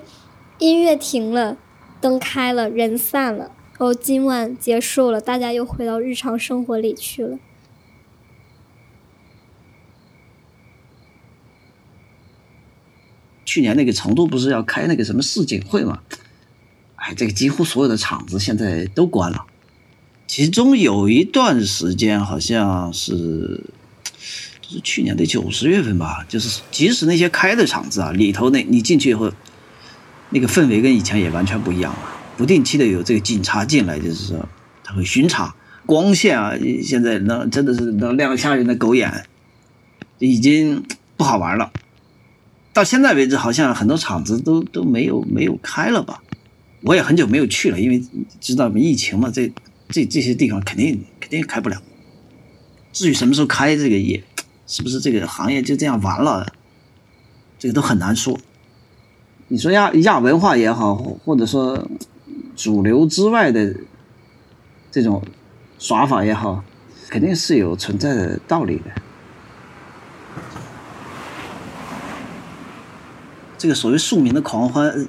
[0.58, 1.56] 音乐停了，
[2.02, 7.40] 灯开了，人散了，哦，今晚结束了，大家又回到日常生活里去了。
[13.46, 16.02] 去年那个成都不是要开那个什么世锦会嘛？
[16.96, 19.46] 哎，这个几乎所有的场子现在都关了，
[20.32, 23.66] 其中有一段时间好像是
[24.62, 24.70] 就。
[24.70, 29.30] 是去年的九十月份吧，就是即使那些开的场子啊，里头那你进去以后，
[30.30, 32.00] 那个氛围跟以前也完全不一样了。
[32.38, 34.48] 不定期的有这个警察进来，就是说
[34.86, 35.54] 他会巡查
[35.86, 39.26] 光线啊，现在能真的是能亮瞎人的狗眼，
[40.20, 40.82] 已经
[41.18, 41.74] 不好玩了。
[42.72, 46.24] 到现在为止，好像很多场子都都没有没有开了吧？
[46.84, 48.02] 我也很久没有去了，因为
[48.40, 49.52] 知道疫情嘛，这
[49.92, 51.82] 这这些地方肯定肯定开不了。
[52.92, 54.24] 至于什么时候开，这个业。
[54.68, 56.48] 是不是这个行业就这样完了？
[57.60, 58.40] 这个都很难说。
[59.50, 61.90] 你说亚亚文化也好，或者说
[62.56, 63.76] 主流之外的
[64.90, 65.22] 这种
[65.78, 66.64] 耍法也好，
[67.10, 68.84] 肯定是有存在的道理的。
[73.58, 75.06] 这个所谓庶民的狂欢，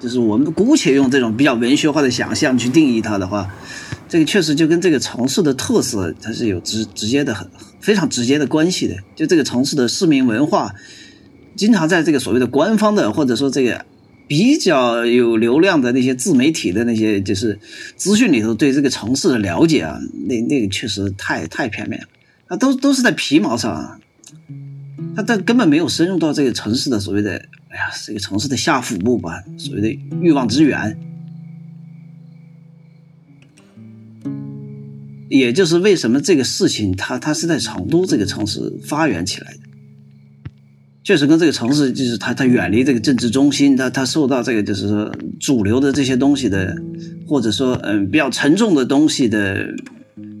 [0.00, 3.48] 就是我们姑且用这种比较文学化的想象去定义它的话。
[4.08, 7.48] 这个确实就跟这个城市的特色，它是有直直接的很
[7.80, 8.94] 非常直接的关系的。
[9.14, 10.72] 就这个城市的市民文化，
[11.56, 13.84] 经常在这个所谓的官方的或者说这个
[14.28, 17.58] 比较有流量的那些自媒体的那些就是
[17.96, 22.06] 资讯里头，对这个城市的了解啊，那那个确实太太片面了。
[22.46, 24.00] 啊，都都是在皮毛上，
[25.16, 27.32] 他他根本没有深入到这个城市的所谓的
[27.70, 29.88] 哎呀，这个城市的下腹部吧，所谓的
[30.20, 30.96] 欲望之源。
[35.28, 39.60] 也就是为什么这个事情，它它是在成都这个城市发源起来的，
[41.02, 46.76] 确实跟这个城市就是它它远离这个政治中心，它它受到这个就是说主流的这些东西的，
[47.26, 49.66] 或者说嗯比较沉重的东西的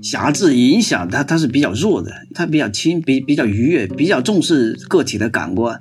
[0.02, 5.80] 辖制影响，它它是比较弱的，它比较轻，比比较愉悦，比较重视个体的感官。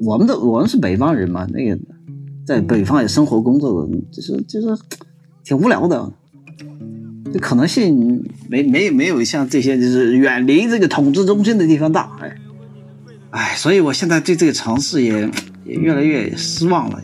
[0.00, 1.95] 我们的我们是北方人嘛，那个。
[2.46, 4.68] 在北方也生活工作的，就是就是
[5.44, 6.12] 挺无聊的，
[7.32, 12.36] 这可能性没没没有像这些就是远离这个统治中心的地方大，哎，
[13.30, 15.28] 哎，所以我现在对这个城市也
[15.64, 17.02] 也越来越失望了，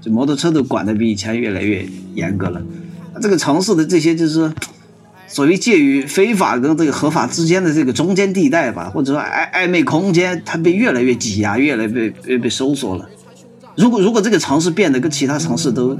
[0.00, 1.86] 这摩托车都管的比以前越来越
[2.16, 2.60] 严格了，
[3.22, 4.52] 这个城市的这些就是
[5.28, 13.08] 所谓介于非法跟这个合法之间的这个中间地带吧，或者说暧暧昧空间，它被越来越挤压，越来越被被收缩了。
[13.76, 15.96] 如果如果这个城市变得跟其他城市都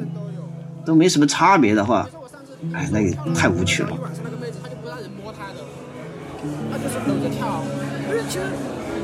[0.85, 2.09] 都没什么差别的话，
[2.75, 3.91] 哎，那个太无趣了。
[6.71, 7.63] 那就是搂着跳，
[8.09, 8.45] 因为其实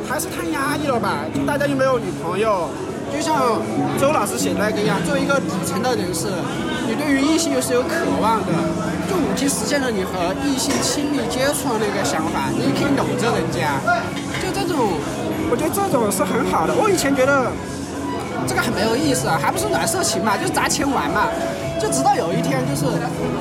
[0.09, 1.25] 还是太压抑了吧？
[1.35, 2.69] 就大家又没有女朋友，
[3.12, 3.61] 就像
[4.01, 6.27] 周老师写那个一样，作为一个底层的人士，
[6.87, 8.53] 你对于异性又是有渴望的，
[9.09, 13.81] 就舞厅实现了你和异性亲密接触的那个想法，你可以搂着人家，
[14.43, 14.99] 就这种，
[15.51, 16.75] 我觉得这种是很好的。
[16.75, 17.51] 我以前觉得。
[18.47, 21.28] 这个很没有意思啊，还不是暖色情嘛，就是砸钱玩嘛。
[21.78, 22.86] 就直到有一天，就是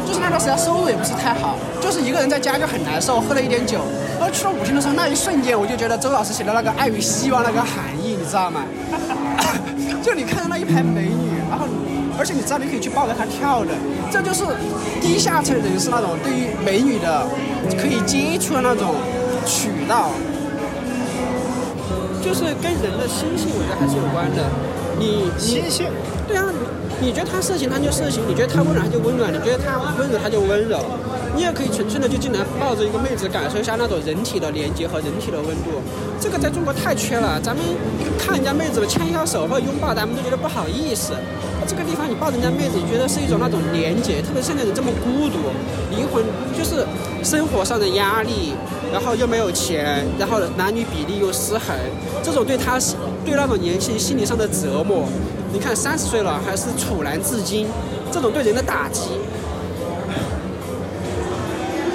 [0.05, 3.79] 就是那段时间收入也不是太好，就是一个人在家就很难受，喝了一点酒。
[4.19, 8.65] 然后去了舞厅的时候，那一瞬间我就觉得周老师写的那个爱与希望那个含义，你知道吗？
[10.03, 11.65] 就你看到那一排美女，然后
[12.19, 13.71] 而且你知道你可以去抱着她跳的，
[14.11, 14.43] 这就是
[15.01, 17.25] 低下层人士那种对于美女的
[17.79, 18.95] 可以接触的那种
[19.45, 20.11] 渠道，
[22.21, 24.43] 就是跟人的心性，我觉得还是有关的。
[24.97, 25.87] 你心性，
[26.27, 26.45] 对啊，
[26.99, 30.79] 你觉得他色情，他就色情；你觉得他温暖，他就温暖；你觉得他温柔，他就温柔。
[31.35, 35.83] 你也可以纯粹的就进来抱着一个妹子，感受一下那种人体的连接和人体的温度。
[36.19, 37.63] 这个在中国太缺了，咱们
[38.17, 41.11] 看人家妹子牵一下手或者拥抱，咱们都觉得不好意思。
[41.67, 45.51] 这个地方你抱人家妹子，你觉得是一种那种连接，特别现在人这么孤独，
[45.91, 46.23] 灵魂
[46.57, 46.85] 就是
[47.23, 48.53] 生活上的压力，
[48.93, 51.75] 然后又没有钱，然后男女比例又失衡，
[52.23, 52.79] 这种对他
[53.25, 55.05] 对那种年轻心理上的折磨，
[55.51, 57.67] 你看三十岁了还是处男至今，
[58.11, 59.09] 这种对人的打击。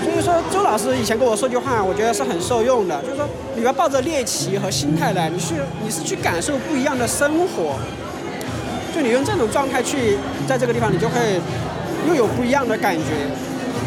[0.02, 7.76] 所以说，周老师以前跟我说句话，我觉得是很受用的，就是说你要抱着猎奇和心态来，你去你是去感受不一样的生活，
[8.94, 10.18] 就你用这种状态去
[10.48, 11.40] 在这个地方，你就会
[12.08, 13.04] 又有不一样的感觉。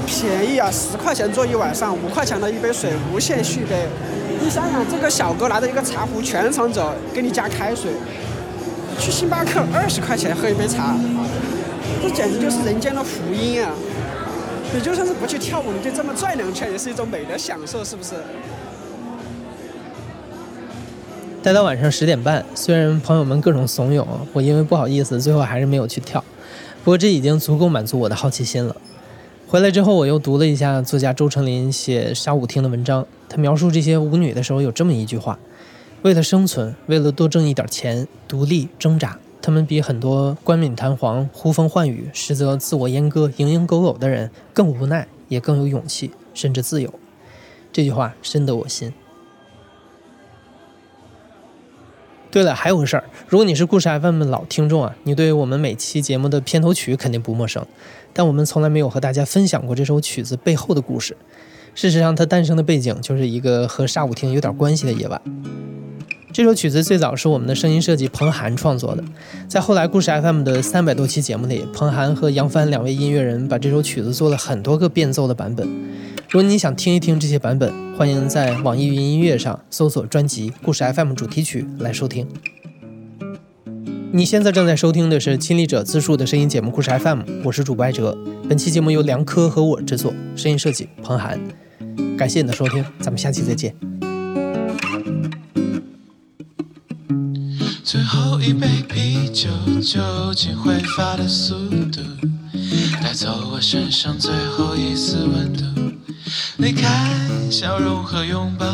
[0.05, 3.87] 便宜啊，十块钱坐一晚上，五块钱的一杯水，无限续杯。
[4.43, 7.93] 你想想，这个小哥拿着一个茶壶全场走，给你加开水。
[8.99, 10.93] 去星巴克二十块钱喝一杯茶，
[12.01, 13.71] 这简直就是人间的福音啊！
[14.73, 18.15] 你就算是不去跳舞，你就这么转两圈，也是一种美的享受，是不是？
[21.41, 26.21] 待到晚上十点半，虽然朋友们各种怂恿，我因为不好意思，最后还是没有去跳。
[26.83, 28.75] 不过这已经足够满足我的好奇心了。
[29.53, 33.05] 回来之后，我又读了一下作家周成林写沙舞厅的文章。
[33.29, 35.37] 他描述这些舞女的时候，有这么一句话：
[36.01, 46.91] 为了生存，为了多挣一点钱，独立挣扎，他们比很多冠冕堂皇、呼风唤雨，实则自我阉割、蝇营狗苟的人更无奈，也更有勇气，甚至自由。
[47.71, 48.91] 这句话深得我心。
[52.33, 57.63] 对了，还有个事儿，如果你是故事 FM 的老听众啊，你对我们每期节目的片头曲肯定不陌生，
[58.11, 61.15] 但我们从来没有和大家分享过这首曲子背后的故事。
[61.75, 65.21] 事实上，它诞生的背景就是一个和沙舞厅有点关系的夜晚。
[66.33, 69.03] 这首曲子最早是我们的声音设计彭涵创作的，
[69.47, 75.67] 在后来故事 FM 的三百多期节目里，彭涵和杨帆两位音乐人把这首曲子做了很多个变奏的版本。
[76.31, 82.27] 如果你想听一听这些版本，欢迎在网易云音乐上搜索专辑《故事 FM 主题曲》来收听。
[84.11, 88.17] 你现在正在收听的是亲历者自述的声音节目《故事 FM》，我是主播艾哲。
[88.49, 91.39] 本期节目由梁科和我制作，声音设计彭涵。
[92.17, 93.92] 感谢你的收听，咱们下期再见。
[98.45, 99.49] 一杯啤酒，
[99.81, 101.55] 酒精挥发的速
[101.89, 102.01] 度，
[103.01, 105.63] 带走我身上最后一丝温度。
[106.57, 107.09] 离开
[107.49, 108.67] 笑容和拥抱，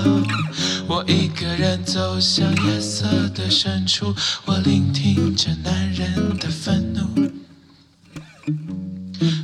[0.88, 3.06] 我一个人走向夜色
[3.36, 4.12] 的深处，
[4.46, 7.02] 我聆听着男人的愤怒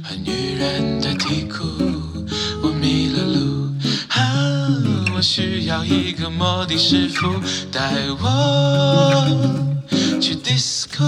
[0.03, 1.63] 和女人的啼哭。
[2.63, 3.75] 我迷了路，
[4.07, 4.25] 啊，
[5.15, 7.39] 我需要一个摩的师傅
[7.71, 9.74] 带我
[10.25, 11.03] 去 disco。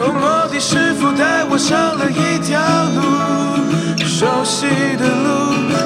[0.00, 2.58] 哦，摩的师傅带我上了一条
[2.96, 2.98] 路，
[4.04, 4.66] 熟悉
[4.98, 5.28] 的路，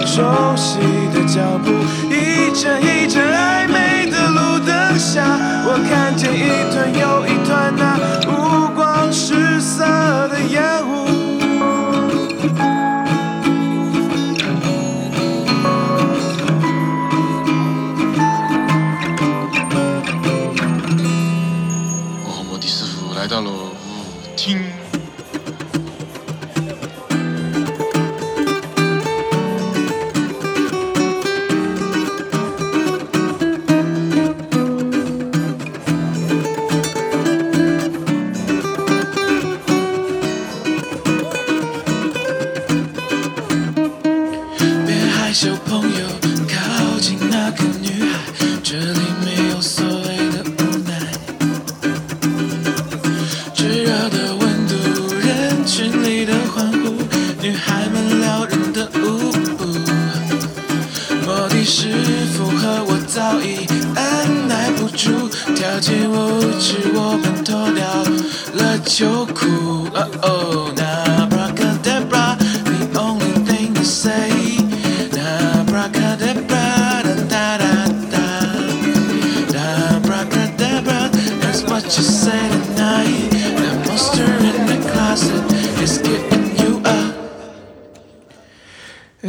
[0.06, 0.78] 熟悉
[1.12, 1.68] 的脚步，
[2.08, 2.99] 一阵一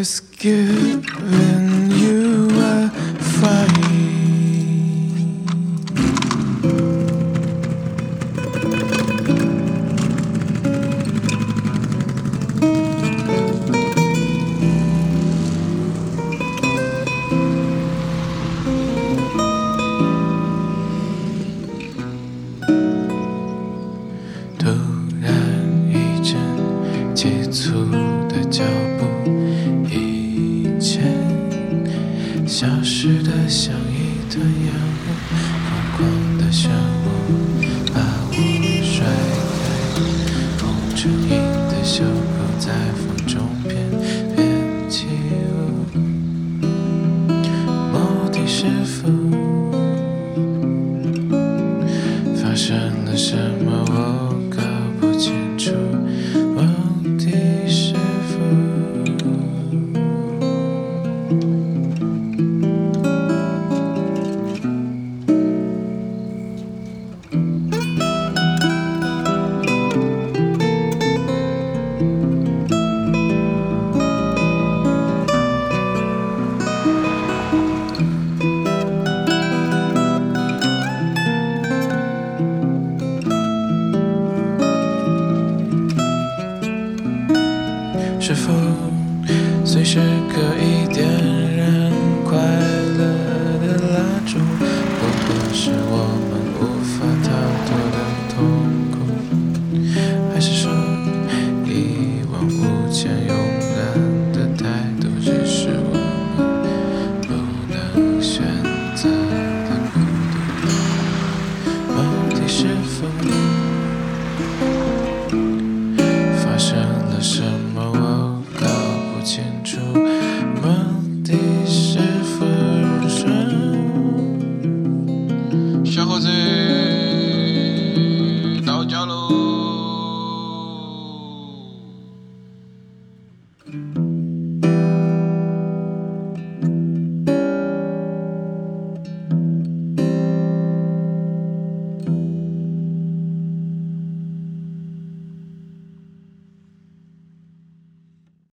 [0.01, 1.50] Just good.